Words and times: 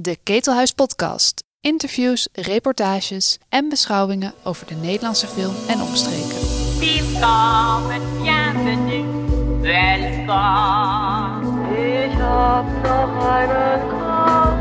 De 0.00 0.18
Ketelhuis 0.22 0.72
Podcast. 0.72 1.42
Interviews, 1.60 2.28
reportages 2.32 3.38
en 3.48 3.68
beschouwingen 3.68 4.34
over 4.42 4.66
de 4.66 4.74
Nederlandse 4.74 5.26
film 5.26 5.54
en 5.68 5.80
omstreken. 5.80 6.36
Willkommen, 6.78 8.00
bienvenue, 8.22 9.04
welkom. 9.60 10.36
Ich 11.74 12.14
hab 12.20 12.64
noch 12.82 13.26
einen 13.26 13.88
Traum 13.88 14.58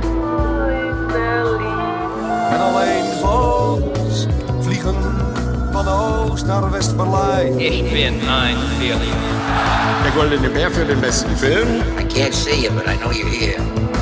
in 0.69 1.07
Berlin. 1.07 2.51
En 2.51 2.59
alleen 2.59 3.03
de 3.03 3.17
vogels 3.21 4.25
vliegen 4.59 4.95
van 5.71 5.87
oost 5.87 6.45
naar 6.45 6.71
West-Berlijn. 6.71 7.59
Ich 7.59 7.91
bin 7.91 8.29
ein 8.29 8.57
Berliner. 8.77 10.01
Der 10.03 10.11
Goldene 10.11 10.49
Bär 10.49 10.71
für 10.71 10.85
den 10.85 10.99
besten 10.99 11.37
Film. 11.37 11.67
I 11.99 12.05
can't 12.07 12.33
see 12.33 12.61
you, 12.61 12.73
but 12.73 12.87
I 12.87 12.97
know 12.97 13.11
you're 13.11 13.29
here. 13.29 13.96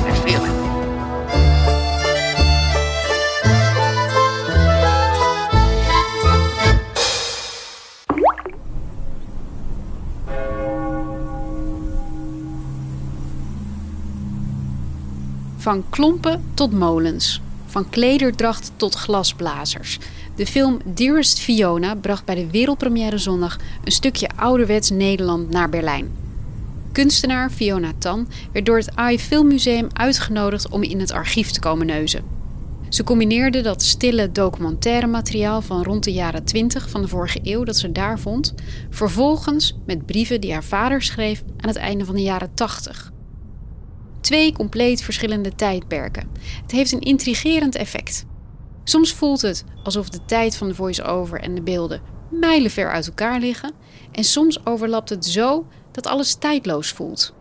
Van 15.66 15.84
klompen 15.90 16.44
tot 16.54 16.72
molens. 16.72 17.40
Van 17.66 17.88
klederdracht 17.88 18.72
tot 18.76 18.94
glasblazers. 18.94 19.98
De 20.36 20.46
film 20.46 20.78
Dearest 20.84 21.38
Fiona 21.38 21.94
bracht 21.94 22.24
bij 22.24 22.34
de 22.34 22.50
wereldpremière 22.50 23.18
zondag 23.18 23.58
een 23.84 23.92
stukje 23.92 24.28
ouderwets 24.36 24.90
Nederland 24.90 25.50
naar 25.50 25.68
Berlijn. 25.68 26.10
Kunstenaar 26.92 27.50
Fiona 27.50 27.92
Tan 27.98 28.28
werd 28.52 28.66
door 28.66 28.76
het 28.76 28.96
AI 28.96 29.18
Filmmuseum 29.18 29.86
uitgenodigd 29.92 30.68
om 30.68 30.82
in 30.82 31.00
het 31.00 31.12
archief 31.12 31.50
te 31.50 31.60
komen 31.60 31.86
neuzen. 31.86 32.24
Ze 32.88 33.04
combineerde 33.04 33.60
dat 33.60 33.82
stille 33.82 34.32
documentaire 34.32 35.06
materiaal 35.06 35.62
van 35.62 35.82
rond 35.82 36.04
de 36.04 36.12
jaren 36.12 36.44
20 36.44 36.90
van 36.90 37.02
de 37.02 37.08
vorige 37.08 37.40
eeuw 37.42 37.64
dat 37.64 37.76
ze 37.76 37.92
daar 37.92 38.18
vond, 38.18 38.54
vervolgens 38.90 39.78
met 39.86 40.06
brieven 40.06 40.40
die 40.40 40.52
haar 40.52 40.64
vader 40.64 41.02
schreef 41.02 41.42
aan 41.56 41.68
het 41.68 41.78
einde 41.78 42.04
van 42.04 42.14
de 42.14 42.22
jaren 42.22 42.54
80. 42.54 43.14
Twee 44.26 44.52
compleet 44.52 45.02
verschillende 45.02 45.54
tijdperken. 45.54 46.28
Het 46.62 46.70
heeft 46.70 46.92
een 46.92 47.00
intrigerend 47.00 47.74
effect. 47.74 48.24
Soms 48.84 49.12
voelt 49.12 49.42
het 49.42 49.64
alsof 49.82 50.08
de 50.08 50.24
tijd 50.24 50.56
van 50.56 50.68
de 50.68 50.74
voice-over 50.74 51.40
en 51.40 51.54
de 51.54 51.62
beelden 51.62 52.02
mijlenver 52.30 52.90
uit 52.90 53.06
elkaar 53.06 53.40
liggen, 53.40 53.72
en 54.12 54.24
soms 54.24 54.66
overlapt 54.66 55.08
het 55.08 55.24
zo 55.24 55.66
dat 55.92 56.06
alles 56.06 56.34
tijdloos 56.34 56.90
voelt. 56.92 57.34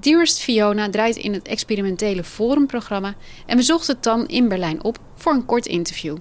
Dearest 0.00 0.38
Fiona 0.38 0.90
draait 0.90 1.16
in 1.16 1.32
het 1.32 1.48
experimentele 1.48 2.24
forumprogramma 2.24 3.14
en 3.46 3.56
we 3.56 3.62
zochten 3.62 4.00
Tan 4.00 4.26
in 4.26 4.48
Berlijn 4.48 4.84
op 4.84 4.98
voor 5.14 5.32
een 5.32 5.46
kort 5.46 5.66
interview. 5.66 6.16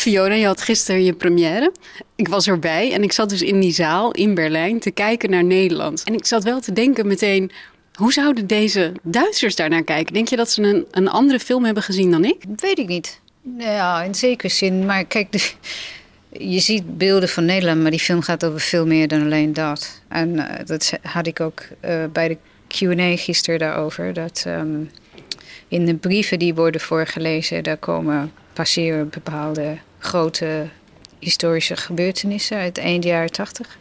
Fiona, 0.00 0.34
je 0.34 0.46
had 0.46 0.60
gisteren 0.60 1.04
je 1.04 1.12
première. 1.12 1.72
Ik 2.16 2.28
was 2.28 2.46
erbij 2.46 2.92
en 2.92 3.02
ik 3.02 3.12
zat 3.12 3.28
dus 3.28 3.42
in 3.42 3.60
die 3.60 3.72
zaal 3.72 4.10
in 4.10 4.34
Berlijn 4.34 4.78
te 4.78 4.90
kijken 4.90 5.30
naar 5.30 5.44
Nederland. 5.44 6.02
En 6.04 6.14
ik 6.14 6.26
zat 6.26 6.44
wel 6.44 6.60
te 6.60 6.72
denken 6.72 7.06
meteen, 7.06 7.50
hoe 7.94 8.12
zouden 8.12 8.46
deze 8.46 8.92
Duitsers 9.02 9.56
daarnaar 9.56 9.84
kijken? 9.84 10.14
Denk 10.14 10.28
je 10.28 10.36
dat 10.36 10.50
ze 10.50 10.62
een, 10.62 10.86
een 10.90 11.08
andere 11.08 11.38
film 11.38 11.64
hebben 11.64 11.82
gezien 11.82 12.10
dan 12.10 12.24
ik? 12.24 12.42
Weet 12.56 12.78
ik 12.78 12.86
niet. 12.88 13.20
Ja, 13.58 14.02
in 14.02 14.14
zekere 14.14 14.48
zin. 14.48 14.86
Maar 14.86 15.04
kijk, 15.04 15.56
je 16.30 16.60
ziet 16.60 16.98
beelden 16.98 17.28
van 17.28 17.44
Nederland, 17.44 17.82
maar 17.82 17.90
die 17.90 18.00
film 18.00 18.22
gaat 18.22 18.44
over 18.44 18.60
veel 18.60 18.86
meer 18.86 19.08
dan 19.08 19.22
alleen 19.22 19.52
dat. 19.52 20.02
En 20.08 20.48
eh, 20.48 20.66
dat 20.66 20.92
had 21.02 21.26
ik 21.26 21.40
ook 21.40 21.62
eh, 21.80 22.04
bij 22.12 22.28
de 22.28 22.36
Q&A 22.68 23.16
gisteren 23.16 23.58
daarover. 23.58 24.12
Dat 24.12 24.42
ehm, 24.46 24.82
in 25.68 25.84
de 25.86 25.94
brieven 25.94 26.38
die 26.38 26.54
worden 26.54 26.80
voorgelezen, 26.80 27.62
daar 27.62 27.76
komen 27.76 28.32
passeren 28.52 29.08
bepaalde 29.08 29.78
grote 30.00 30.68
historische 31.18 31.76
gebeurtenissen 31.76 32.56
uit 32.56 32.78
eind 32.78 33.04
jaren 33.04 33.32
tachtig. 33.32 33.78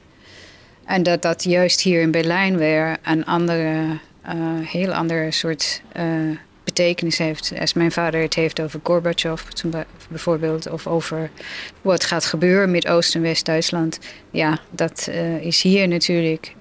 En 0.85 1.03
dat 1.03 1.21
dat 1.21 1.43
juist 1.43 1.81
hier 1.81 2.01
in 2.01 2.11
Berlijn 2.11 2.57
weer 2.57 2.97
een 3.03 3.25
andere, 3.25 3.99
eh, 4.21 4.35
heel 4.63 4.93
andere 4.93 5.31
soort 5.31 5.81
eh, 5.91 6.05
betekenis 6.63 7.17
heeft. 7.17 7.53
Als 7.59 7.73
mijn 7.73 7.91
vader 7.91 8.21
het 8.21 8.33
heeft 8.33 8.61
over 8.61 8.79
Gorbachev 8.83 9.41
bijvoorbeeld, 10.09 10.69
of 10.69 10.87
over 10.87 11.29
wat 11.81 12.05
gaat 12.05 12.25
gebeuren 12.25 12.71
met 12.71 12.87
Oost- 12.87 13.15
en 13.15 13.21
West-Duitsland. 13.21 13.99
Ja, 14.31 14.59
dat 14.71 15.07
eh, 15.11 15.41
is 15.45 15.61
hier 15.61 15.87
natuurlijk, 15.87 16.53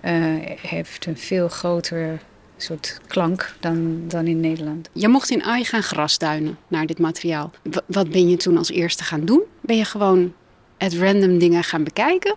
heeft 0.63 1.07
een 1.07 1.19
veel 1.19 1.49
grotere 1.49 2.19
soort 2.63 3.01
klank 3.07 3.55
dan, 3.61 4.03
dan 4.09 4.27
in 4.27 4.41
Nederland. 4.41 4.89
Je 4.93 5.09
mocht 5.09 5.31
in 5.31 5.43
AI 5.43 5.65
gaan 5.65 5.83
grasduinen 5.83 6.59
naar 6.69 6.87
dit 6.87 6.99
materiaal. 6.99 7.51
W- 7.63 7.77
wat 7.87 8.11
ben 8.11 8.29
je 8.29 8.37
toen 8.37 8.57
als 8.57 8.71
eerste 8.71 9.05
gaan 9.05 9.25
doen? 9.25 9.43
Ben 9.61 9.77
je 9.77 9.85
gewoon 9.85 10.33
at 10.79 10.93
random 10.93 11.39
dingen 11.39 11.65
gaan 11.65 11.85
bekijken? 11.85 12.37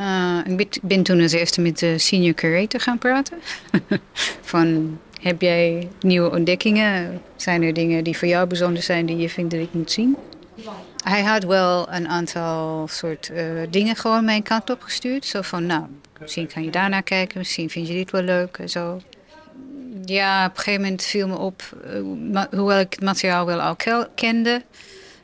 Uh, 0.00 0.38
ik 0.46 0.78
ben, 0.82 1.02
toen 1.02 1.20
als 1.20 1.32
eerste 1.32 1.60
met 1.60 1.78
de 1.78 1.98
senior 1.98 2.34
curator 2.34 2.80
gaan 2.80 2.98
praten. 2.98 3.38
Van, 4.40 4.98
heb 5.20 5.40
jij 5.40 5.88
nieuwe 6.00 6.30
ontdekkingen? 6.30 7.20
Zijn 7.36 7.62
er 7.62 7.72
dingen 7.72 8.04
die 8.04 8.16
voor 8.16 8.28
jou 8.28 8.46
bijzonder 8.46 8.82
zijn 8.82 9.06
die 9.06 9.16
je 9.16 9.28
vindt 9.28 9.50
dat 9.50 9.60
ik 9.60 9.72
moet 9.72 9.90
zien? 9.90 10.16
Hij 11.04 11.22
had 11.22 11.44
wel 11.44 11.92
een 11.92 12.08
aantal 12.08 12.88
soort 12.88 13.30
eh, 13.30 13.44
dingen 13.70 13.96
gewoon 13.96 14.24
mijn 14.24 14.42
kant 14.42 14.70
op 14.70 14.82
gestuurd. 14.82 15.24
Zo 15.24 15.42
van, 15.42 15.66
nou, 15.66 15.84
misschien 16.20 16.46
kan 16.46 16.64
je 16.64 16.70
daarnaar 16.70 17.02
kijken. 17.02 17.38
Misschien 17.38 17.70
vind 17.70 17.88
je 17.88 17.94
dit 17.94 18.10
wel 18.10 18.22
leuk 18.22 18.58
en 18.58 18.68
zo. 18.68 19.00
Ja, 20.06 20.44
op 20.44 20.50
een 20.50 20.56
gegeven 20.56 20.80
moment 20.80 21.02
viel 21.02 21.28
me 21.28 21.38
op, 21.38 21.62
eh, 21.84 22.48
hoewel 22.50 22.80
ik 22.80 22.92
het 22.92 23.02
materiaal 23.02 23.46
wel 23.46 23.60
al 23.60 23.76
kende, 24.14 24.62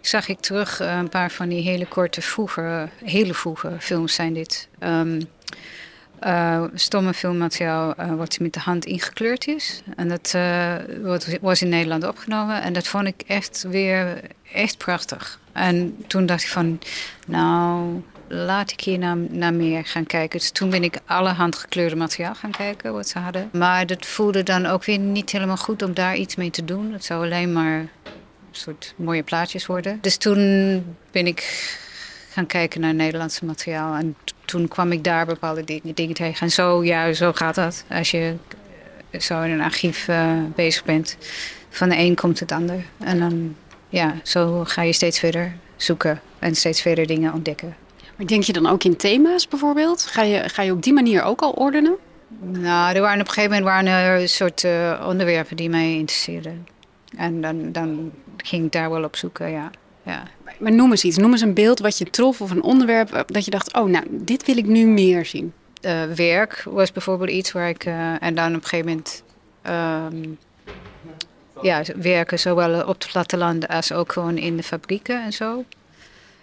zag 0.01 0.29
ik 0.29 0.41
terug 0.41 0.81
eh, 0.81 0.97
een 0.97 1.09
paar 1.09 1.31
van 1.31 1.49
die 1.49 1.63
hele 1.63 1.87
korte 1.87 2.23
vroege, 2.23 2.89
hele 3.05 3.35
vroege 3.35 3.71
films 3.79 4.15
zijn 4.15 4.35
dit. 4.35 4.69
Ehm, 4.79 5.21
eh, 6.19 6.65
stomme 6.75 7.15
filmmateriaal 7.15 7.95
wat 8.17 8.39
met 8.39 8.53
de 8.55 8.61
hand 8.61 8.85
ingekleurd 8.85 9.47
is. 9.47 9.83
En 9.97 10.09
dat 10.09 10.37
was 11.41 11.63
in 11.63 11.69
Nederland 11.69 12.07
opgenomen. 12.07 12.63
En 12.63 12.73
dat 12.73 12.87
vond 12.87 13.07
ik 13.07 13.23
echt 13.27 13.63
weer 13.69 14.21
echt 14.53 14.79
prachtig. 14.79 15.41
En 15.53 16.05
toen 16.07 16.27
dacht 16.27 16.43
ik 16.43 16.49
van, 16.49 16.81
nou, 17.27 18.03
laat 18.33 18.71
ik 18.71 18.81
hier 18.81 18.99
naar, 19.31 19.55
meer 19.55 19.85
gaan 19.85 20.07
kijken. 20.07 20.39
Dus 20.39 20.51
toen 20.51 20.71
ben 20.71 20.85
ik 20.85 20.99
alle 21.07 21.29
handgekleurde 21.29 21.97
materiaal 21.97 22.35
gaan 22.35 22.51
kijken 22.51 22.93
wat 22.93 23.09
ze 23.09 23.19
hadden. 23.19 23.49
Maar 23.53 23.87
dat 23.87 24.07
voelde 24.07 24.43
dan 24.43 24.67
ook 24.67 24.85
weer 24.85 24.99
niet 24.99 25.31
helemaal 25.31 25.57
goed 25.57 25.83
om 25.83 25.95
daar 25.95 26.17
iets 26.17 26.37
mee 26.37 26.51
te 26.51 26.65
doen. 26.65 26.93
Het 26.93 27.05
zou 27.05 27.25
alleen 27.25 27.53
maar 27.53 27.79
een 27.79 27.89
soort 28.51 28.95
mooie 28.97 29.23
plaatjes 29.23 29.67
worden. 29.67 29.99
Dus 30.01 30.17
toen 30.17 30.39
ben 31.11 31.27
ik 31.27 31.41
gaan 32.31 32.47
kijken 32.47 32.81
naar 32.81 32.95
Nederlandse 32.95 33.45
materiaal. 33.45 33.95
En 33.95 34.17
toen 34.45 34.69
kwam 34.69 34.93
ik 34.93 35.05
daar 35.05 35.27
bepaalde 35.27 35.65
dingen, 35.65 36.15
tegen. 36.15 36.41
En 36.41 36.51
zo, 36.51 36.85
ja, 36.85 37.13
zo 37.13 37.33
gaat 37.33 37.55
dat. 37.55 37.85
Als 37.89 38.11
je 38.11 38.35
zo 39.21 39.43
in 39.43 39.51
een 39.51 39.61
archief 39.61 40.09
eh, 40.09 40.37
bezig 40.55 40.85
bent. 40.85 41.17
Van 41.71 41.89
de 41.89 41.99
een 41.99 42.15
komt 42.15 42.41
het 42.41 42.53
ander. 42.53 42.85
En 42.99 43.19
dan, 43.19 43.57
ja, 43.89 44.15
zo 44.23 44.65
ga 44.65 44.83
je 44.83 44.93
steeds 44.93 45.19
verder 45.19 45.57
zoeken. 45.77 46.21
En 46.39 46.55
steeds 46.55 46.83
verder 46.83 47.07
dingen 47.07 47.33
ontdekken. 47.33 47.77
Maar 48.17 48.27
denk 48.27 48.43
je 48.43 48.53
dan 48.53 48.67
ook 48.67 48.85
in 48.85 48.97
thema's 48.97 49.49
bijvoorbeeld? 49.49 50.03
Ga 50.03 50.23
je, 50.23 50.49
ga 50.49 50.63
je 50.63 50.73
op 50.73 50.83
die 50.83 50.93
manier 50.93 51.23
ook 51.23 51.41
al 51.41 51.51
ordenen? 51.53 51.97
Nou, 52.41 52.95
er 52.95 53.01
waren 53.01 53.21
op 53.21 53.27
een 53.27 53.33
gegeven 53.33 53.51
moment 53.51 53.65
waren 53.65 53.87
er 53.87 54.21
een 54.21 54.29
soort 54.29 54.65
eh, 54.65 55.05
onderwerpen 55.09 55.57
die 55.57 55.69
mij 55.69 55.93
interesseerden. 55.95 56.67
En 57.17 57.41
dan, 57.41 57.73
dan 57.73 58.13
ging 58.37 58.65
ik 58.65 58.73
daar 58.73 58.91
wel 58.91 59.05
op 59.05 59.17
zoeken, 59.17 59.51
ja. 59.51 59.71
ja. 60.03 60.23
Maar 60.59 60.73
noem 60.73 60.91
eens 60.91 61.05
iets. 61.05 61.17
Noem 61.17 61.31
eens 61.33 61.41
een 61.41 61.55
beeld 61.55 61.79
wat 61.79 61.99
je 61.99 62.11
trof 62.11 62.41
of 62.41 62.51
een 62.51 62.63
onderwerp 62.63 63.13
eh, 63.13 63.21
dat 63.27 63.45
je 63.45 63.51
dacht... 63.51 63.75
oh, 63.75 63.85
nou, 63.89 64.05
dit 64.11 64.47
wil 64.47 64.57
ik 64.57 64.67
nu 64.67 64.87
meer 64.87 65.27
zien. 65.27 65.53
eh, 65.81 66.03
werk 66.05 66.63
was 66.71 66.93
bijvoorbeeld 66.93 67.31
iets 67.31 67.53
waar 67.53 67.69
ik. 67.69 67.85
en 68.21 68.35
dan 68.35 68.49
op 68.55 68.63
een 68.63 68.69
gegeven 68.69 68.87
moment. 68.89 69.23
ehm, 69.63 70.29
ja, 71.63 71.83
werken 71.97 72.39
zowel 72.39 72.81
op 72.81 73.03
het 73.03 73.09
platteland 73.13 73.69
als 73.69 73.93
ook 73.93 74.13
gewoon 74.13 74.37
in 74.37 74.57
de 74.57 74.63
fabrieken 74.63 75.25
en 75.25 75.33
zo. 75.33 75.65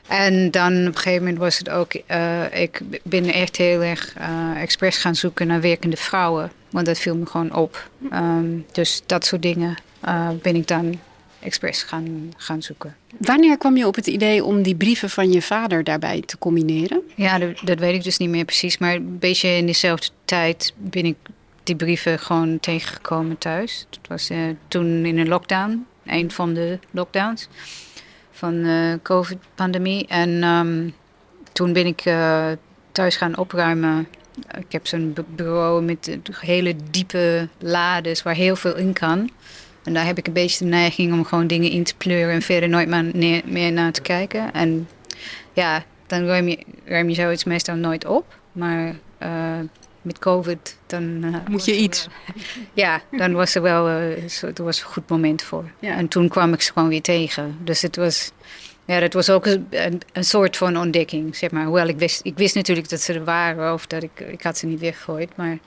En 0.09 0.51
dan 0.51 0.73
op 0.79 0.85
een 0.85 0.95
gegeven 0.95 1.23
moment 1.23 1.37
was 1.37 1.57
het 1.57 1.69
ook. 1.69 1.93
eh, 1.93 2.61
ik 2.61 2.81
ben 3.03 3.25
echt 3.33 3.55
heel 3.57 3.81
erg 3.81 4.13
eh 4.17 4.61
expres 4.61 4.97
gaan 4.97 5.15
zoeken 5.15 5.47
naar 5.47 5.61
werkende 5.61 5.97
vrouwen. 5.97 6.51
Want 6.69 6.85
dat 6.85 6.99
viel 6.99 7.15
me 7.15 7.25
gewoon 7.25 7.55
op. 7.55 7.89
Ehm, 8.11 8.45
dus 8.71 9.01
dat 9.05 9.25
soort 9.25 9.41
dingen 9.41 9.75
eh, 9.99 10.29
ben 10.41 10.55
ik 10.55 10.67
dan 10.67 10.99
expres 11.39 11.83
gaan, 11.83 12.33
gaan 12.37 12.61
zoeken. 12.61 12.95
Wanneer 13.17 13.57
kwam 13.57 13.77
je 13.77 13.87
op 13.87 13.95
het 13.95 14.07
idee 14.07 14.43
om 14.43 14.61
die 14.61 14.75
brieven 14.75 15.09
van 15.09 15.31
je 15.31 15.41
vader 15.41 15.83
daarbij 15.83 16.21
te 16.25 16.37
combineren? 16.37 17.01
Ja, 17.15 17.39
dat, 17.39 17.59
dat 17.63 17.79
weet 17.79 17.95
ik 17.95 18.03
dus 18.03 18.17
niet 18.17 18.29
meer 18.29 18.45
precies. 18.45 18.77
Maar 18.77 18.95
een 18.95 19.19
beetje 19.19 19.49
in 19.49 19.65
dezelfde 19.65 20.07
tijd 20.25 20.73
ben 20.77 21.05
ik 21.05 21.15
die 21.63 21.75
brieven 21.75 22.19
gewoon 22.19 22.59
tegengekomen 22.59 23.37
thuis. 23.37 23.85
Dat 23.89 24.07
was 24.07 24.29
toen 24.67 25.05
in 25.05 25.17
een 25.17 25.27
lockdown, 25.27 25.85
een 26.05 26.31
van 26.31 26.53
de 26.53 26.79
lockdowns 26.91 27.47
van 28.39 28.63
de 28.63 28.99
COVID-pandemie. 29.03 30.07
En 30.07 30.43
ehm, 30.43 30.89
toen 31.51 31.73
ben 31.73 31.85
ik 31.85 32.01
eh, 32.05 32.47
thuis 32.91 33.15
gaan 33.15 33.37
opruimen 33.37 34.07
Ik 34.57 34.71
heb 34.71 34.87
zo'n 34.87 35.13
bu- 35.13 35.23
bureau 35.35 35.83
met 35.83 36.07
eh, 36.07 36.17
hele 36.39 36.75
diepe 36.91 37.47
lades 37.59 38.23
waar 38.23 38.35
heel 38.35 38.55
veel 38.55 38.77
in 38.77 38.93
kan. 38.93 39.29
En 39.83 39.93
daar 39.93 40.05
heb 40.05 40.17
ik 40.17 40.27
een 40.27 40.33
beetje 40.33 40.63
de 40.65 40.71
neiging 40.71 41.13
om 41.13 41.25
gewoon 41.25 41.47
dingen 41.47 41.71
in 41.71 41.83
te 41.83 41.95
pleuren 41.97 42.33
en 42.33 42.41
verder 42.41 42.69
nooit 42.69 43.13
meer 43.45 43.71
naar 43.71 43.91
te 43.91 44.01
kijken. 44.01 44.53
En 44.53 44.87
ja, 45.53 45.83
dan 46.07 46.25
ruim 46.25 46.47
je, 46.47 46.57
ruim 46.85 47.09
je 47.09 47.15
zoiets 47.15 47.43
meestal 47.43 47.75
nooit 47.75 48.05
op. 48.05 48.25
Maar 48.51 48.95
eh, 49.17 49.59
met 50.09 50.19
COVID, 50.19 50.77
dan... 50.87 51.23
eh, 51.23 51.35
Moet 51.49 51.65
je 51.65 51.75
iets. 51.77 52.07
ja, 52.73 53.01
dan 53.11 53.33
was 53.33 53.55
er 53.55 53.61
wel 53.61 53.87
er 53.87 54.63
was 54.63 54.79
een 54.79 54.85
goed 54.87 55.09
moment 55.09 55.41
voor. 55.41 55.65
Ja. 55.79 55.95
En 55.95 56.07
toen 56.07 56.27
kwam 56.27 56.53
ik 56.53 56.61
ze 56.61 56.71
gewoon 56.71 56.89
weer 56.89 57.01
tegen. 57.01 57.57
Dus 57.63 57.81
het 57.81 57.95
was, 57.95 58.31
ja, 58.85 58.99
dat 58.99 59.13
was 59.13 59.29
ook 59.29 59.45
een, 59.45 60.01
soort 60.13 60.57
van 60.57 60.77
ontdekking, 60.77 61.35
zeg 61.35 61.51
maar. 61.51 61.65
Hoewel 61.65 61.87
ik 61.87 61.97
wist, 61.97 62.19
ik 62.23 62.37
wist 62.37 62.55
natuurlijk 62.55 62.89
dat 62.89 63.01
ze 63.01 63.13
er 63.13 63.23
waren 63.23 63.73
of 63.73 63.87
dat 63.87 64.03
ik, 64.03 64.19
ik 64.19 64.41
had 64.43 64.57
ze 64.57 64.65
niet 64.65 64.79
weggegooid. 64.79 65.29
Maar 65.35 65.57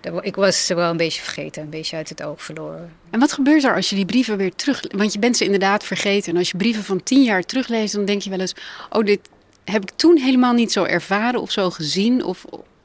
dat 0.00 0.24
ik 0.24 0.36
was 0.36 0.66
ze 0.66 0.74
wel 0.74 0.90
een 0.90 0.96
beetje 0.96 1.22
vergeten, 1.22 1.62
een 1.62 1.70
beetje 1.70 1.96
uit 1.96 2.08
het 2.08 2.22
oog 2.22 2.42
verloren. 2.42 2.92
En 3.10 3.20
wat 3.20 3.32
gebeurt 3.32 3.64
er 3.64 3.74
als 3.74 3.90
je 3.90 3.96
die 3.96 4.04
brieven 4.04 4.36
weer 4.36 4.54
terug... 4.54 4.82
Want 4.96 5.12
je 5.12 5.18
bent 5.18 5.36
ze 5.36 5.44
inderdaad 5.44 5.84
vergeten. 5.84 6.32
En 6.32 6.38
als 6.38 6.50
je 6.50 6.56
brieven 6.56 6.84
van 6.84 7.02
tien 7.02 7.22
jaar 7.22 7.42
terugleest, 7.42 7.94
dan 7.94 8.04
denk 8.04 8.22
je 8.22 8.30
wel 8.30 8.40
eens... 8.40 8.54
Oh, 8.90 9.04
dit 9.04 9.20
heb 9.64 9.82
ik 9.82 9.90
toen 9.96 10.16
helemaal 10.16 10.52
niet 10.52 10.72
zo 10.72 10.84
ervaren 10.84 11.40
of 11.40 11.50
zo 11.50 11.70
gezien 11.70 12.24
of 12.24 12.44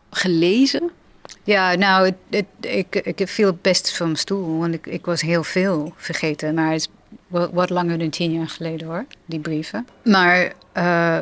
gelezen. 0.10 0.92
Ja, 1.44 1.76
nou, 1.76 2.06
het, 2.06 2.16
het- 2.30 2.72
ik, 2.76 2.96
ik 2.96 3.28
viel 3.28 3.58
best 3.62 3.98
van 3.98 4.06
mijn 4.06 4.18
stoel, 4.18 4.60
want 4.60 4.74
ik, 4.74 5.06
was 5.06 5.22
heel 5.22 5.44
veel 5.44 5.94
vergeten. 5.96 6.54
Maar 6.54 6.72
het 6.72 6.82
is 6.82 6.90
wat 7.52 7.70
langer 7.70 7.98
dan 8.00 8.10
tien 8.10 8.32
jaar 8.34 8.48
geleden 8.50 8.88
hoor, 8.88 9.06
die 9.26 9.40
brieven. 9.40 9.88
Maar 10.04 10.52
eh, 10.72 11.20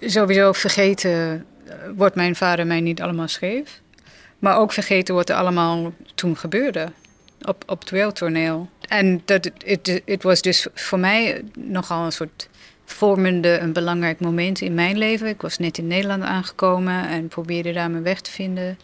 sowieso 0.00 0.52
vergeten 0.52 1.46
eh, 1.66 1.74
wat 1.96 2.14
mijn 2.14 2.36
vader 2.36 2.66
mij 2.66 2.80
niet 2.80 3.02
allemaal 3.02 3.28
schreef. 3.28 3.80
Maar 4.38 4.56
ook 4.58 4.72
vergeten 4.72 5.14
wat 5.14 5.28
er 5.28 5.36
allemaal 5.36 5.92
toen 6.14 6.36
gebeurde 6.36 6.86
op, 7.46 7.62
op 7.66 7.80
het 7.80 7.90
wereldtoneel. 7.90 8.68
En 8.88 9.22
dat, 9.24 9.50
het, 10.04 10.22
was 10.22 10.42
dus 10.42 10.66
voor 10.74 10.98
mij 10.98 11.42
nogal 11.58 12.04
een 12.04 12.12
soort 12.12 12.48
vormende, 12.84 13.58
een 13.58 13.72
belangrijk 13.72 14.20
moment 14.20 14.60
in 14.60 14.74
mijn 14.74 14.98
leven. 14.98 15.28
Ik 15.28 15.42
was 15.42 15.58
net 15.58 15.78
in 15.78 15.86
Nederland 15.86 16.22
aangekomen 16.22 17.08
en 17.08 17.28
probeerde 17.28 17.72
daar 17.72 17.90
mijn 17.90 18.02
weg 18.02 18.20
te 18.20 18.30
vinden. 18.30 18.78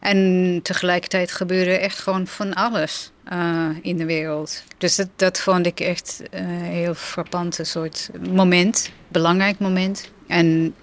En 0.00 0.60
tegelijkertijd 0.62 1.32
gebeurde 1.32 1.70
echt 1.70 1.98
gewoon 1.98 2.26
van 2.26 2.54
alles 2.54 3.10
eh, 3.24 3.68
in 3.82 3.96
de 3.96 4.04
wereld. 4.04 4.62
Dus 4.78 5.00
dat, 5.16 5.40
vond 5.40 5.66
ik 5.66 5.80
echt 5.80 6.22
een 6.30 6.44
heel 6.48 6.94
frappant 6.94 7.58
soort 7.62 8.10
moment, 8.30 8.90
belangrijk 9.08 9.58
moment. 9.58 10.10
En 10.26 10.74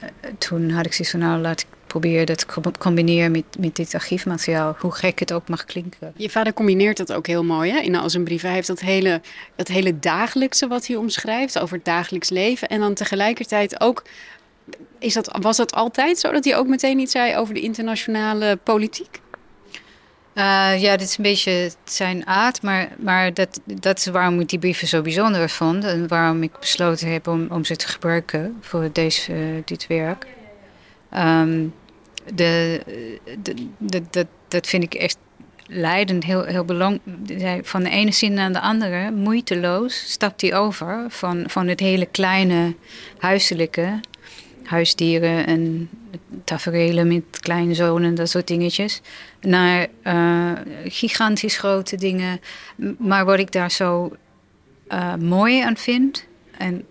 eh, 0.00 0.08
toen 0.38 0.70
had 0.70 0.86
ik 0.86 0.92
zoiets 0.92 1.10
van, 1.10 1.20
nou 1.20 1.40
laat 1.40 1.60
ik 1.60 1.66
proberen 1.90 2.26
dat 2.26 2.38
te 2.38 2.70
combineren 2.78 3.30
met, 3.30 3.44
met 3.58 3.76
dit 3.76 3.94
archiefmateriaal. 3.94 4.76
Hoe 4.78 4.94
gek 4.94 5.18
het 5.18 5.32
ook 5.32 5.48
mag 5.48 5.64
klinken. 5.64 6.12
Je 6.16 6.30
vader 6.30 6.52
combineert 6.52 6.96
dat 6.96 7.12
ook 7.12 7.26
heel 7.26 7.44
mooi 7.44 7.70
hè? 7.70 7.78
in 7.78 7.96
al 7.96 8.10
zijn 8.10 8.24
brieven. 8.24 8.46
Hij 8.46 8.56
heeft 8.56 8.68
dat 8.68 8.80
hele, 8.80 9.20
dat 9.56 9.68
hele 9.68 9.98
dagelijkse 9.98 10.68
wat 10.68 10.86
hij 10.86 10.96
omschrijft 10.96 11.58
over 11.58 11.76
het 11.76 11.84
dagelijks 11.84 12.28
leven. 12.28 12.68
En 12.68 12.80
dan 12.80 12.94
tegelijkertijd 12.94 13.80
ook... 13.80 14.04
Is 14.98 15.14
dat, 15.14 15.38
was 15.40 15.56
dat 15.56 15.72
altijd 15.72 16.18
zo 16.18 16.32
dat 16.32 16.44
hij 16.44 16.56
ook 16.56 16.66
meteen 16.66 16.98
iets 16.98 17.12
zei 17.12 17.36
over 17.36 17.54
de 17.54 17.60
internationale 17.60 18.58
politiek? 18.62 19.20
Uh, 20.34 20.80
ja, 20.80 20.96
dit 20.96 21.08
is 21.08 21.16
een 21.16 21.22
beetje 21.22 21.70
zijn 21.84 22.26
aard, 22.26 22.62
maar, 22.62 22.88
maar 22.98 23.34
dat, 23.34 23.60
dat 23.64 23.98
is 23.98 24.06
waarom 24.06 24.40
ik 24.40 24.48
die 24.48 24.58
brieven 24.58 24.88
zo 24.88 25.02
bijzonder 25.02 25.50
vond. 25.50 25.84
En 25.84 26.08
waarom 26.08 26.42
ik 26.42 26.58
besloten 26.60 27.12
heb 27.12 27.28
om, 27.28 27.46
om 27.50 27.64
ze 27.64 27.76
te 27.76 27.88
gebruiken 27.88 28.58
voor 28.60 28.88
deze, 28.92 29.32
uh, 29.32 29.62
dit 29.64 29.86
werk. 29.86 30.26
Um, 31.14 31.74
de, 32.34 32.80
de, 33.78 34.26
dat, 34.48 34.66
vind 34.66 34.82
ik 34.82 34.94
echt 34.94 35.18
leidend, 35.66 36.24
heel, 36.24 36.44
heel 36.44 36.64
belangrijk. 36.64 37.66
Van 37.66 37.82
de 37.82 37.90
ene 37.90 38.12
zin 38.12 38.34
naar 38.34 38.52
de 38.52 38.60
andere, 38.60 39.10
moeiteloos, 39.10 40.10
stapt 40.10 40.40
hij 40.40 40.54
over 40.54 41.04
van, 41.08 41.44
van 41.46 41.68
het 41.68 41.80
hele 41.80 42.06
kleine 42.06 42.74
huiselijke, 43.18 44.00
huisdieren 44.64 45.46
en 45.46 45.88
taferelen 46.44 47.08
met 47.08 47.40
kleinzonen 47.40 48.08
en 48.08 48.14
dat 48.14 48.30
soort 48.30 48.46
dingetjes, 48.46 49.00
naar 49.40 49.86
uh, 50.04 50.52
gigantisch 50.84 51.58
grote 51.58 51.96
dingen. 51.96 52.40
Maar 52.98 53.24
wat 53.24 53.38
ik 53.38 53.52
daar 53.52 53.70
zo 53.70 54.16
uh, 54.88 55.14
mooi 55.14 55.60
aan 55.60 55.76
vind, 55.76 56.26
en, 56.58 56.86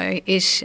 uh, 0.00 0.20
is 0.24 0.64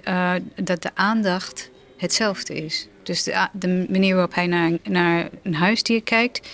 dat 0.56 0.81
de 0.81 0.92
aandacht 0.94 1.70
hetzelfde 1.98 2.54
is. 2.54 2.88
Dus 3.03 3.23
de, 3.23 3.47
de 3.51 3.85
manier 3.89 4.13
waarop 4.13 4.35
hij 4.35 4.47
naar, 4.47 4.71
naar 4.83 5.29
een 5.44 5.55
huisdier 5.55 6.03
kijkt 6.03 6.50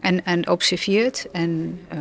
en, 0.00 0.24
en 0.24 0.48
observeert 0.48 1.30
en 1.30 1.80
uh, 1.92 1.98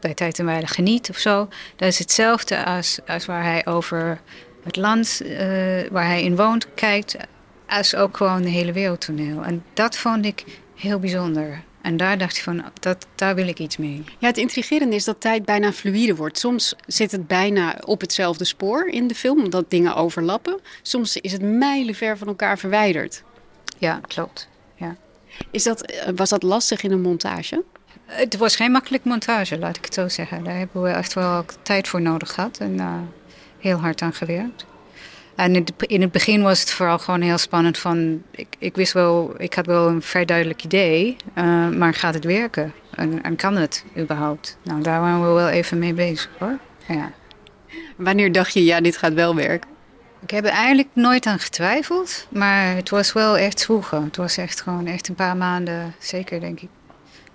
bij 0.00 0.14
tijd 0.14 0.38
en 0.38 0.44
wijle 0.44 0.66
geniet 0.66 1.10
of 1.10 1.16
zo, 1.16 1.48
dat 1.76 1.88
is 1.88 1.98
hetzelfde 1.98 2.64
als, 2.64 2.98
als 3.06 3.26
waar 3.26 3.42
hij 3.42 3.66
over 3.66 4.20
het 4.64 4.76
land 4.76 5.20
uh, 5.24 5.38
waar 5.90 6.06
hij 6.06 6.22
in 6.22 6.36
woont 6.36 6.74
kijkt, 6.74 7.16
als 7.66 7.94
ook 7.94 8.16
gewoon 8.16 8.42
de 8.42 8.48
hele 8.48 8.72
wereldtoneel. 8.72 9.42
En 9.42 9.64
dat 9.72 9.96
vond 9.96 10.24
ik 10.24 10.44
heel 10.76 10.98
bijzonder. 10.98 11.62
En 11.82 11.96
daar 11.96 12.18
dacht 12.18 12.36
ik 12.36 12.42
van, 12.42 12.64
dat, 12.80 13.06
daar 13.14 13.34
wil 13.34 13.48
ik 13.48 13.58
iets 13.58 13.76
mee. 13.76 14.04
Ja, 14.18 14.26
het 14.26 14.36
intrigerende 14.36 14.96
is 14.96 15.04
dat 15.04 15.20
tijd 15.20 15.44
bijna 15.44 15.72
fluïde 15.72 16.14
wordt. 16.14 16.38
Soms 16.38 16.74
zit 16.86 17.12
het 17.12 17.26
bijna 17.26 17.78
op 17.84 18.00
hetzelfde 18.00 18.44
spoor 18.44 18.88
in 18.88 19.06
de 19.06 19.14
film, 19.14 19.44
omdat 19.44 19.70
dingen 19.70 19.94
overlappen. 19.94 20.60
Soms 20.82 21.16
is 21.16 21.32
het 21.32 21.42
mijlenver 21.42 22.18
van 22.18 22.26
elkaar 22.26 22.58
verwijderd. 22.58 23.22
Ja, 23.78 24.00
klopt. 24.06 24.48
Ja. 24.74 24.96
Is 25.50 25.62
dat, 25.62 25.92
was 26.14 26.28
dat 26.28 26.42
lastig 26.42 26.82
in 26.82 26.92
een 26.92 27.00
montage? 27.00 27.64
Het 28.04 28.36
was 28.36 28.56
geen 28.56 28.70
makkelijk 28.70 29.04
montage, 29.04 29.58
laat 29.58 29.76
ik 29.76 29.84
het 29.84 29.94
zo 29.94 30.08
zeggen. 30.08 30.44
Daar 30.44 30.56
hebben 30.56 30.82
we 30.82 30.88
echt 30.88 31.12
wel 31.12 31.44
tijd 31.62 31.88
voor 31.88 32.00
nodig 32.00 32.32
gehad 32.32 32.58
en 32.58 32.74
uh, 32.74 32.94
heel 33.58 33.78
hard 33.78 34.02
aan 34.02 34.12
gewerkt. 34.12 34.64
En 35.34 35.64
in 35.78 36.00
het 36.00 36.12
begin 36.12 36.42
was 36.42 36.60
het 36.60 36.70
vooral 36.70 36.98
gewoon 36.98 37.20
heel 37.20 37.38
spannend 37.38 37.78
van... 37.78 38.22
Ik, 38.30 38.46
ik 38.58 38.76
wist 38.76 38.92
wel, 38.92 39.34
ik 39.36 39.54
had 39.54 39.66
wel 39.66 39.88
een 39.88 40.02
vrij 40.02 40.24
duidelijk 40.24 40.64
idee, 40.64 41.16
uh, 41.38 41.68
maar 41.68 41.94
gaat 41.94 42.14
het 42.14 42.24
werken? 42.24 42.72
En, 42.94 43.22
en, 43.22 43.36
kan 43.36 43.56
het 43.56 43.84
überhaupt? 43.98 44.56
Nou, 44.62 44.82
daar 44.82 45.00
waren 45.00 45.20
we 45.20 45.34
wel 45.34 45.48
even 45.48 45.78
mee 45.78 45.94
bezig 45.94 46.30
hoor. 46.38 46.58
Ja. 46.88 47.12
Wanneer 47.96 48.32
dacht 48.32 48.52
je, 48.52 48.64
ja, 48.64 48.80
dit 48.80 48.96
gaat 48.96 49.12
wel 49.12 49.34
werken? 49.34 49.70
Ik 50.22 50.30
heb 50.30 50.44
er 50.44 50.50
eigenlijk 50.50 50.88
nooit 50.92 51.26
aan 51.26 51.38
getwijfeld, 51.38 52.26
maar 52.30 52.76
het 52.76 52.90
was 52.90 53.12
wel 53.12 53.36
echt 53.36 53.60
zoeken. 53.60 54.04
Het 54.04 54.16
was 54.16 54.36
echt 54.36 54.60
gewoon 54.60 54.86
echt 54.86 55.08
een 55.08 55.14
paar 55.14 55.36
maanden, 55.36 55.94
zeker 55.98 56.40
denk 56.40 56.60
ik. 56.60 56.68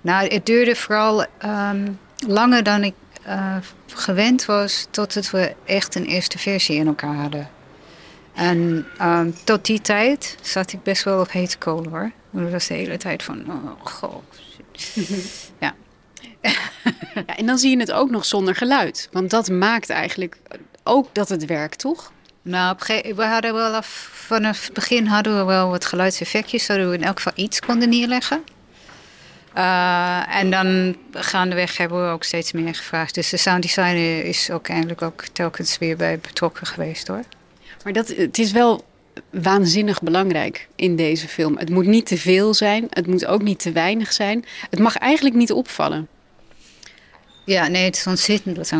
Nou, 0.01 0.27
het 0.27 0.45
duurde 0.45 0.75
vooral 0.75 1.25
um, 1.45 1.99
langer 2.27 2.63
dan 2.63 2.83
ik 2.83 2.94
uh, 3.27 3.56
gewend 3.94 4.45
was... 4.45 4.87
totdat 4.89 5.30
we 5.30 5.56
echt 5.66 5.95
een 5.95 6.06
eerste 6.06 6.37
versie 6.37 6.75
in 6.75 6.87
elkaar 6.87 7.16
hadden. 7.16 7.49
En 8.37 8.85
um, 9.01 9.35
tot 9.44 9.65
die 9.65 9.81
tijd 9.81 10.37
zat 10.41 10.73
ik 10.73 10.83
best 10.83 11.03
wel 11.03 11.19
op 11.19 11.31
hete 11.31 11.57
kolen 11.57 11.89
hoor. 11.89 12.11
Dat 12.31 12.51
was 12.51 12.67
de 12.67 12.73
hele 12.73 12.97
tijd 12.97 13.23
van, 13.23 13.45
oh 13.47 13.71
god. 13.83 14.23
ja. 15.59 15.75
ja. 16.41 16.51
En 17.25 17.45
dan 17.45 17.57
zie 17.57 17.69
je 17.69 17.79
het 17.79 17.91
ook 17.91 18.09
nog 18.09 18.25
zonder 18.25 18.56
geluid. 18.56 19.09
Want 19.11 19.29
dat 19.29 19.49
maakt 19.49 19.89
eigenlijk 19.89 20.37
ook 20.83 21.07
dat 21.13 21.29
het 21.29 21.45
werkt, 21.45 21.79
toch? 21.79 22.11
Nou, 22.41 22.71
op 22.71 22.81
we 23.15 23.25
hadden 23.25 23.53
wel 23.53 23.73
af, 23.73 24.09
vanaf 24.13 24.63
het 24.63 24.73
begin 24.73 25.06
hadden 25.06 25.37
we 25.37 25.44
wel 25.44 25.69
wat 25.69 25.85
geluidseffectjes, 25.85 26.65
zodat 26.65 26.89
we 26.89 26.95
in 26.95 27.03
elk 27.03 27.17
geval 27.17 27.44
iets 27.44 27.59
konden 27.59 27.89
neerleggen. 27.89 28.44
Uh, 29.57 30.35
en 30.35 30.51
dan 30.51 30.97
gaandeweg 31.11 31.77
hebben 31.77 32.06
we 32.06 32.11
ook 32.11 32.23
steeds 32.23 32.51
meer 32.51 32.75
gevraagd. 32.75 33.13
Dus 33.13 33.29
de 33.29 33.37
sound 33.37 33.61
designer 33.61 34.25
is 34.25 34.51
ook 34.51 34.69
eigenlijk 34.69 35.01
ook 35.01 35.23
telkens 35.33 35.77
weer 35.77 35.97
bij 35.97 36.19
betrokken 36.19 36.67
geweest 36.67 37.07
hoor. 37.07 37.23
Maar 37.87 37.95
dat, 37.95 38.07
het 38.07 38.37
is 38.37 38.51
wel 38.51 38.85
waanzinnig 39.29 40.01
belangrijk 40.01 40.67
in 40.75 40.95
deze 40.95 41.27
film. 41.27 41.57
Het 41.57 41.69
moet 41.69 41.85
niet 41.85 42.06
te 42.06 42.17
veel 42.17 42.53
zijn, 42.53 42.87
het 42.89 43.07
moet 43.07 43.25
ook 43.25 43.41
niet 43.41 43.59
te 43.59 43.71
weinig 43.71 44.13
zijn. 44.13 44.45
Het 44.69 44.79
mag 44.79 44.97
eigenlijk 44.97 45.35
niet 45.35 45.51
opvallen. 45.51 46.07
Ja, 47.45 47.67
nee, 47.67 47.85
het 47.85 47.95
is 47.95 48.07
ontzettend 48.07 48.71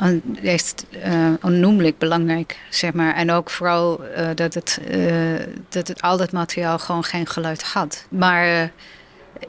on, 0.00 0.22
echt 0.42 0.84
uh, 1.04 1.32
onnoemelijk 1.42 1.98
belangrijk, 1.98 2.58
zeg 2.70 2.92
maar. 2.92 3.14
En 3.14 3.30
ook 3.30 3.50
vooral 3.50 4.00
uh, 4.04 4.28
dat, 4.34 4.54
het, 4.54 4.80
uh, 4.90 5.34
dat 5.68 5.88
het 5.88 6.02
al 6.02 6.16
dat 6.16 6.32
materiaal 6.32 6.78
gewoon 6.78 7.04
geen 7.04 7.26
geluid 7.26 7.62
had. 7.62 8.06
Maar 8.08 8.70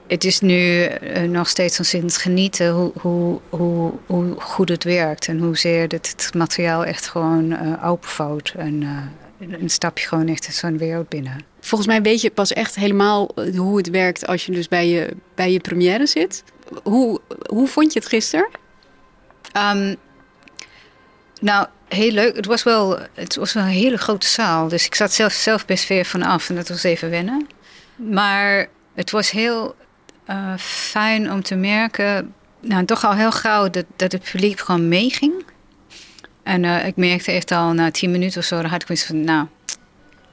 het 0.08 0.24
is 0.24 0.40
nu 0.40 0.88
nog 1.28 1.50
steeds 1.50 1.78
ontzettend 1.78 2.18
genieten 2.18 2.72
hoe, 2.72 2.92
hoe, 3.00 3.40
hoe, 3.50 3.94
hoe 4.06 4.36
goed 4.40 4.70
het 4.70 4.84
werkt. 4.84 5.28
En 5.28 5.40
hoezeer 5.40 5.82
het 5.82 6.30
materiaal 6.36 6.86
echt 6.86 7.08
gewoon 7.08 7.80
openvouwt. 7.84 8.54
En 8.58 8.84
een 9.40 9.70
stapje 9.70 10.08
gewoon 10.08 10.28
echt 10.28 10.54
zo'n 10.54 10.78
wereld 10.78 11.10
binnen. 11.10 11.46
Volgens 11.60 11.90
mij 11.90 12.02
weet 12.02 12.22
je 12.22 12.32
pas 12.32 12.54
echt 12.54 12.76
helemaal 12.76 13.32
hoe 13.56 13.78
het 13.78 13.90
werkt 13.90 14.28
als 14.28 14.46
je 14.46 14.52
dus 14.52 14.68
bij 14.68 14.88
je, 14.88 15.16
bij 15.36 15.52
je 15.52 15.60
première 15.60 16.06
zit. 16.06 16.44
Hoe, 16.84 17.20
hoe 17.50 17.68
vond 17.68 17.94
je 17.94 18.00
het 18.00 18.08
gisteren? 18.08 18.48
Um, 19.58 19.96
nou, 21.42 21.68
heel 21.88 22.12
leuk. 22.12 22.36
Het 22.36 22.46
was 22.46 22.64
wel 22.64 23.00
het 23.14 23.36
was 23.36 23.56
een 23.56 23.64
hele 23.64 23.98
grote 23.98 24.28
zaal. 24.28 24.68
Dus 24.68 24.86
ik 24.86 24.96
zat 24.96 25.14
zelf, 25.14 25.34
zelf 25.34 25.66
best 25.66 25.86
ver 25.86 26.06
vanaf 26.06 26.50
en 26.50 26.56
dat 26.56 26.70
was 26.70 26.84
even 26.84 27.10
wennen. 27.10 27.48
Maar 27.96 28.68
het 28.98 29.12
was 29.12 29.32
heel 29.32 29.76
eh, 30.26 30.58
fijn 30.58 31.32
om 31.32 31.44
te 31.44 31.56
merken, 31.56 32.34
nou 32.60 32.86
toch 32.86 33.06
al 33.06 33.14
heel 33.14 33.32
gauw, 33.32 33.70
dat, 33.70 33.86
dat 33.96 34.12
het 34.12 34.30
publiek 34.32 34.60
gewoon 34.60 34.88
meeging. 34.88 35.46
En 36.44 36.66
eh, 36.66 36.88
ik 36.88 36.96
merkte 36.96 37.32
echt 37.32 37.52
al 37.52 37.74
na 37.74 37.92
tien 37.92 38.12
minuten 38.12 38.40
of 38.40 38.46
zo, 38.46 38.62
dan 38.62 38.70
had 38.70 38.90
ik 38.90 38.98
van, 38.98 39.24
nou, 39.24 39.48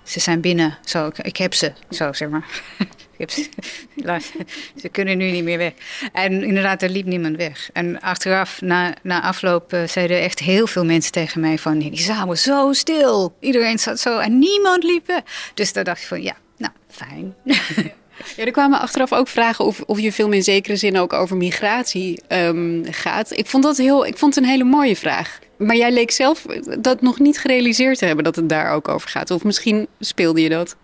ze 0.02 0.21
zijn 0.21 0.40
binnen. 0.40 0.78
Zo, 0.85 1.11
ik, 1.23 1.37
heb 1.37 1.54
ze, 1.54 1.73
zo 1.90 2.12
zeg 2.12 2.28
maar. 2.28 2.47
ik 3.16 3.18
heb 3.18 3.30
ze. 3.30 3.49
ze 4.83 4.88
kunnen 4.88 5.18
nu 5.18 5.30
niet 5.30 5.44
meer 5.44 5.59
weg. 5.59 5.73
En 6.12 6.42
inderdaad, 6.42 6.83
er 6.83 6.90
liep 6.90 7.06
niemand 7.06 7.37
weg. 7.37 7.71
En 7.73 8.00
achteraf, 8.00 8.61
na, 8.61 8.94
na 9.02 9.23
afloop, 9.23 9.73
uh, 9.73 9.87
zeiden 9.87 10.21
echt 10.21 10.38
heel 10.38 10.66
veel 10.66 10.85
mensen 10.85 11.12
tegen 11.12 11.40
mij 11.40 11.59
van... 11.59 11.78
die 11.78 12.00
zaal 12.00 12.26
was 12.26 12.42
zo 12.42 12.73
stil. 12.73 13.37
Iedereen 13.40 13.78
zat 13.78 14.00
zo 14.00 14.18
en 14.18 14.38
niemand 14.38 14.83
liep 14.83 15.06
weg. 15.06 15.23
Dus 15.54 15.73
daar 15.73 15.85
dacht 15.85 16.00
ik 16.00 16.06
van, 16.06 16.23
ja, 16.23 16.37
nou, 16.56 16.73
fijn. 16.88 17.35
Ja, 18.37 18.44
er 18.44 18.50
kwamen 18.50 18.80
achteraf 18.80 19.12
ook 19.12 19.28
vragen 19.28 19.64
of, 19.64 19.80
of 19.80 20.00
je 20.00 20.12
film 20.12 20.33
in 20.33 20.42
zekere 20.42 20.76
zin 20.76 20.99
ook 20.99 21.12
over 21.12 21.37
migratie 21.37 22.23
um, 22.28 22.85
gaat. 22.90 23.30
Ik 23.38 23.47
vond 23.47 23.62
dat 23.62 23.76
heel, 23.76 24.06
ik 24.06 24.18
vond 24.18 24.35
het 24.35 24.44
een 24.44 24.50
hele 24.50 24.64
mooie 24.64 24.97
vraag. 24.97 25.38
Maar 25.56 25.76
jij 25.76 25.92
leek 25.92 26.11
zelf 26.11 26.47
dat 26.78 27.00
nog 27.00 27.18
niet 27.18 27.38
gerealiseerd 27.38 27.99
te 27.99 28.04
hebben 28.04 28.25
dat 28.25 28.37
het 28.37 28.49
daar 28.49 28.73
ook 28.73 28.88
over 28.88 29.09
gaat. 29.09 29.30
Of 29.30 29.44
misschien 29.44 29.87
speelde 30.00 30.40
je 30.40 30.49
dat? 30.49 30.76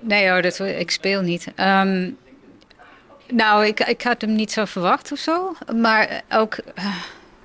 Nee 0.00 0.30
hoor, 0.30 0.42
dat, 0.42 0.60
ik 0.60 0.90
speel 0.90 1.20
niet. 1.20 1.46
Um, 1.56 2.16
nou, 3.28 3.66
ik, 3.66 3.80
ik 3.80 4.02
had 4.02 4.20
hem 4.20 4.34
niet 4.34 4.52
zo 4.52 4.64
verwacht 4.64 5.12
of 5.12 5.18
zo. 5.18 5.56
Maar 5.76 6.22
ook, 6.30 6.58
uh, 6.78 6.96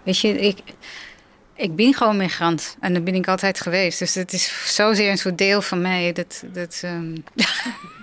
weet 0.04 0.20
je, 0.20 0.40
ik, 0.40 0.58
ik 1.56 1.76
ben 1.76 1.94
gewoon 1.94 2.18
migrant. 2.18 2.78
En 2.80 2.94
dat 2.94 3.04
ben 3.04 3.16
ik 3.16 3.28
altijd 3.28 3.62
geweest. 3.62 4.00
Dus 4.00 4.16
het 4.16 4.34
is 4.34 4.74
zozeer 4.76 5.10
een 5.10 5.18
soort 5.18 5.38
deel 5.38 5.62
van 5.62 5.82
mij. 5.82 6.14
Dat, 6.14 6.44
dat, 6.54 6.82
um, 6.86 7.24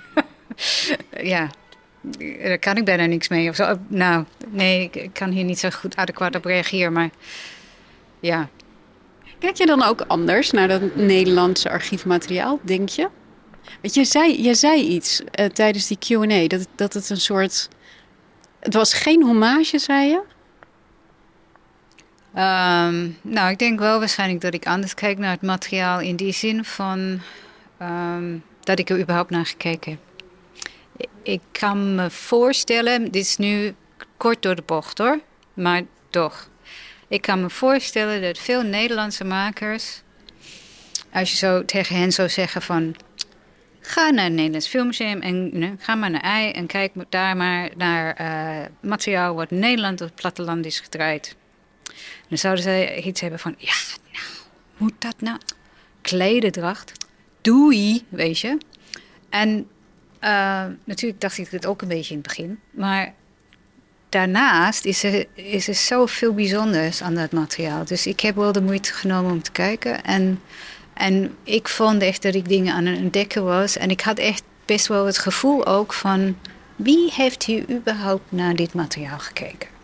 ja, 1.35 1.51
daar 2.01 2.59
kan 2.59 2.77
ik 2.77 2.85
bijna 2.85 3.07
niks 3.07 3.29
mee. 3.29 3.49
Of 3.49 3.57
zo. 3.57 3.77
Nou, 3.89 4.25
nee, 4.49 4.91
ik 4.93 5.11
kan 5.13 5.31
hier 5.31 5.45
niet 5.45 5.59
zo 5.59 5.71
goed 5.71 5.97
adequaat 5.97 6.35
op 6.35 6.45
reageren. 6.45 6.93
Maar 6.93 7.11
ja. 8.21 8.49
Kijk 9.39 9.57
je 9.57 9.67
dan 9.67 9.83
ook 9.83 10.01
anders 10.01 10.51
naar 10.51 10.69
dat 10.69 10.95
Nederlandse 10.95 11.71
archiefmateriaal, 11.71 12.61
denk 12.63 12.89
je? 12.89 13.09
Want 13.81 13.95
je 13.95 14.05
zei, 14.05 14.43
je 14.43 14.55
zei 14.55 14.83
iets 14.83 15.21
uh, 15.21 15.47
tijdens 15.47 15.87
die 15.87 15.99
Q&A, 15.99 16.47
dat, 16.47 16.69
dat 16.75 16.93
het 16.93 17.11
een 17.11 17.21
soort... 17.21 17.69
Het 18.61 18.75
was 18.75 18.93
geen 18.93 19.23
hommage, 19.23 19.79
zei 19.79 20.09
je? 20.09 20.23
Um, 22.35 23.17
nou, 23.23 23.51
ik 23.51 23.59
denk 23.59 23.79
wel 23.79 23.99
waarschijnlijk 23.99 24.41
dat 24.41 24.55
ik 24.55 24.67
anders 24.67 24.95
kijk 24.95 25.19
naar 25.19 25.31
het 25.31 25.43
materiaal 25.43 26.01
in 26.01 26.17
die 26.17 26.33
zin 26.33 26.65
van 26.65 27.21
um, 27.83 28.43
dat 28.61 28.79
ik 28.79 28.91
er 28.91 29.01
überhaupt 29.01 29.31
naar 29.31 29.47
gekeken 29.47 29.91
heb. 29.91 30.01
Ik 31.23 31.41
kan 31.53 31.95
me 31.95 32.11
voorstellen, 32.11 33.05
dit 33.05 33.15
is 33.25 33.37
nu 33.37 33.75
kort 34.17 34.43
door 34.43 34.55
de 34.55 34.63
bocht 34.67 34.99
hoor, 34.99 35.21
maar 35.55 35.83
toch. 36.11 36.49
Ik 37.09 37.23
kan 37.23 37.41
me 37.41 37.51
voorstellen 37.51 38.23
dat 38.23 38.39
veel 38.39 38.63
Nederlandse 38.63 39.25
makers, 39.25 40.03
als 41.13 41.31
je 41.31 41.37
zo 41.37 41.65
tegen 41.65 41.97
hen 41.97 42.13
zou 42.13 42.29
zeggen 42.29 42.63
van, 42.63 42.97
ga 43.81 44.11
naar 44.11 44.25
het 44.25 44.33
Nederlands 44.33 44.69
Filmmuseum 44.69 45.21
en 45.21 45.77
ga 45.81 45.95
maar 45.95 46.11
naar 46.11 46.21
ei 46.21 46.51
en 46.51 46.67
kijk 46.67 46.93
daar 47.09 47.37
maar 47.37 47.71
naar 47.77 48.21
uh, 48.21 48.67
materiaal 48.81 49.35
wat 49.35 49.51
Nederland 49.51 50.01
op 50.01 50.07
het 50.07 50.17
platteland 50.17 50.67
is 50.67 50.81
gedraaid. 50.81 51.37
Dan 52.29 52.39
zouden 52.39 52.63
zij 52.63 53.03
iets 53.03 53.21
hebben 53.21 53.39
van, 53.39 53.55
ja, 53.59 53.75
nou, 54.13 54.25
moet 54.77 54.95
dat 54.99 55.21
nou? 55.21 55.39
Klededracht, 56.01 56.93
doei, 57.41 58.05
weet 58.09 58.39
je. 58.39 58.59
En 59.29 59.69
uh, 60.21 60.65
natuurlijk 60.85 61.21
dacht 61.21 61.39
ik 61.39 61.49
het 61.51 61.67
ook 61.67 61.83
een 61.83 61.89
beetje 61.89 62.15
in 62.15 62.19
het 62.19 62.27
begin. 62.29 62.59
Maar 62.71 63.13
daarnaast 64.09 64.85
is 64.85 65.03
er, 65.03 65.27
is 65.35 65.69
er 65.69 65.75
zoveel 65.75 66.35
bijzonders 66.35 67.03
aan 67.03 67.15
dat 67.15 67.33
materiaal. 67.33 67.85
Dus 67.85 68.07
ik 68.07 68.21
heb 68.21 68.35
wel 68.35 68.53
de 68.53 68.63
moeite 68.63 68.93
genomen 68.93 69.33
om 69.33 69.43
te 69.43 69.53
kijken. 69.53 70.05
En, 70.05 70.41
en 70.95 71.37
ik 71.43 71.69
vond 71.69 72.03
echt 72.03 72.23
dat 72.23 72.35
ik 72.35 72.49
dingen 72.49 72.75
aan 72.75 72.87
het 72.87 72.99
ontdekken 72.99 73.45
was. 73.45 73.77
En 73.77 73.91
ik 73.91 74.01
had 74.01 74.19
echt 74.19 74.43
best 74.65 74.87
wel 74.87 75.07
het 75.07 75.19
gevoel 75.19 75.67
ook 75.67 75.93
van... 75.93 76.37
wie 76.77 77.13
heeft 77.13 77.43
hier 77.43 77.71
überhaupt 77.71 78.33
naar 78.33 78.55
dit 78.55 78.75
materiaal 78.75 79.19
gekeken? 79.19 79.78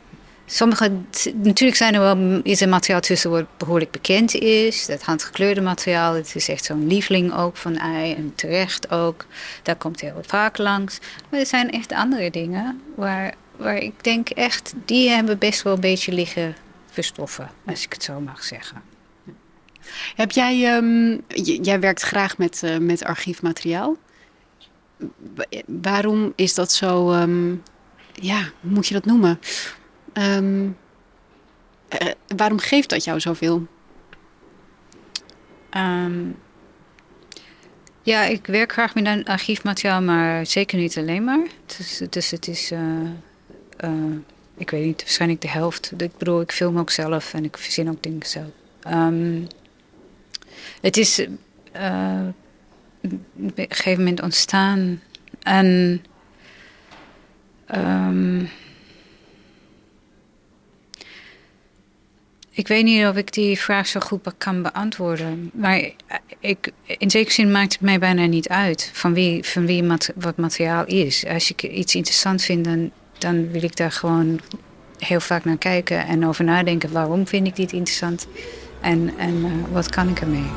Sommige, 0.46 0.92
natuurlijk 1.34 1.76
zijn 1.76 1.94
er 1.94 2.00
wel, 2.00 2.40
is 2.42 2.60
er 2.60 2.68
materiaal 2.68 3.00
tussen 3.00 3.30
wat 3.30 3.44
behoorlijk 3.56 3.90
bekend 3.90 4.34
is. 4.34 4.86
Dat 4.86 5.02
handgekleurde 5.02 5.60
materiaal, 5.60 6.14
het 6.14 6.34
is 6.34 6.48
echt 6.48 6.64
zo'n 6.64 6.86
lieveling 6.86 7.34
ook 7.34 7.56
van 7.56 7.76
ei 7.76 8.14
en 8.14 8.32
terecht 8.34 8.90
ook. 8.90 9.26
Daar 9.62 9.76
komt 9.76 10.00
heel 10.00 10.20
vaak 10.26 10.58
langs. 10.58 10.98
Maar 11.30 11.40
er 11.40 11.46
zijn 11.46 11.70
echt 11.70 11.92
andere 11.92 12.30
dingen 12.30 12.80
waar, 12.94 13.34
waar 13.56 13.76
ik 13.76 14.04
denk 14.04 14.28
echt, 14.28 14.72
die 14.84 15.08
hebben 15.08 15.38
best 15.38 15.62
wel 15.62 15.74
een 15.74 15.80
beetje 15.80 16.12
liggen 16.12 16.56
verstoffen, 16.90 17.50
als 17.66 17.84
ik 17.84 17.92
het 17.92 18.02
zo 18.02 18.20
mag 18.20 18.44
zeggen. 18.44 18.82
Heb 20.16 20.30
jij, 20.30 20.76
um, 20.76 21.20
jij 21.62 21.80
werkt 21.80 22.02
graag 22.02 22.38
met, 22.38 22.62
uh, 22.64 22.78
met 22.78 23.04
archiefmateriaal. 23.04 23.96
Waarom 25.66 26.32
is 26.36 26.54
dat 26.54 26.72
zo, 26.72 27.12
um, 27.12 27.62
ja, 28.12 28.38
hoe 28.60 28.70
moet 28.70 28.86
je 28.86 28.94
dat 28.94 29.04
noemen? 29.04 29.38
Um, 30.18 30.76
uh, 32.02 32.10
waarom 32.36 32.58
geeft 32.58 32.88
dat 32.88 33.04
jou 33.04 33.20
zoveel? 33.20 33.66
Um, 35.76 36.36
ja, 38.02 38.22
ik 38.24 38.46
werk 38.46 38.72
graag 38.72 38.94
met 38.94 39.28
archiefmateriaal, 39.28 40.02
maar 40.02 40.46
zeker 40.46 40.78
niet 40.78 40.98
alleen 40.98 41.24
maar. 41.24 41.46
Dus, 41.66 42.02
dus 42.10 42.30
het 42.30 42.48
is, 42.48 42.72
uh, 42.72 43.10
ik 44.56 44.70
weet 44.70 44.84
niet, 44.84 45.00
waarschijnlijk 45.00 45.40
de 45.40 45.48
helft. 45.48 45.92
Ik 45.96 46.16
bedoel, 46.16 46.40
ik 46.40 46.52
film 46.52 46.78
ook 46.78 46.90
zelf 46.90 47.34
en 47.34 47.44
ik 47.44 47.58
verzin 47.58 47.90
ook 47.90 48.02
dingen 48.02 48.26
zelf. 48.26 48.50
Um, 48.86 49.46
het 50.80 50.96
is 50.96 51.18
op 51.20 51.32
een 51.72 53.66
gegeven 53.68 53.98
moment 53.98 54.22
ontstaan 54.22 55.02
en. 55.42 56.02
Um, 57.74 58.48
Ik 62.56 62.68
weet 62.68 62.84
niet 62.84 63.06
of 63.06 63.16
ik 63.16 63.32
die 63.32 63.58
vraag 63.58 63.86
zo 63.86 64.00
goed 64.00 64.20
kan 64.38 64.62
beantwoorden. 64.62 65.50
Maar 65.52 65.90
ik, 66.40 66.72
in 66.86 67.10
zekere 67.10 67.32
zin 67.32 67.50
maakt 67.50 67.72
het 67.72 67.80
mij 67.80 67.98
bijna 67.98 68.26
niet 68.26 68.48
uit 68.48 68.90
van 68.92 69.14
wie, 69.14 69.44
van 69.44 69.66
wie 69.66 69.84
wat 70.14 70.36
materiaal 70.36 70.84
is. 70.86 71.26
Als 71.26 71.50
ik 71.50 71.62
iets 71.62 71.94
interessant 71.94 72.42
vind, 72.42 72.64
dan, 72.64 72.90
dan 73.18 73.50
wil 73.50 73.62
ik 73.62 73.76
daar 73.76 73.92
gewoon 73.92 74.40
heel 74.98 75.20
vaak 75.20 75.44
naar 75.44 75.58
kijken 75.58 76.06
en 76.06 76.26
over 76.26 76.44
nadenken. 76.44 76.92
Waarom 76.92 77.26
vind 77.26 77.46
ik 77.46 77.56
dit 77.56 77.72
interessant 77.72 78.26
en, 78.80 79.12
en 79.18 79.34
uh, 79.34 79.52
wat 79.72 79.90
kan 79.90 80.08
ik 80.08 80.20
ermee? 80.20 80.50